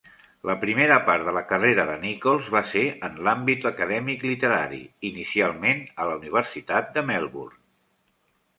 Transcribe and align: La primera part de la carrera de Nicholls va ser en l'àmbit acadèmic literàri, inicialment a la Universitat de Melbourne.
La 0.49 0.53
primera 0.61 0.95
part 1.09 1.27
de 1.27 1.33
la 1.37 1.43
carrera 1.51 1.85
de 1.89 1.97
Nicholls 2.05 2.47
va 2.55 2.61
ser 2.71 2.83
en 3.09 3.21
l'àmbit 3.27 3.69
acadèmic 3.71 4.25
literàri, 4.31 4.81
inicialment 5.13 5.87
a 6.07 6.11
la 6.13 6.19
Universitat 6.25 6.93
de 6.99 7.09
Melbourne. 7.13 7.59